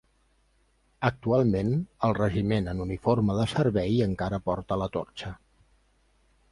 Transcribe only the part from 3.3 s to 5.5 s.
de servei encara porta la torxa.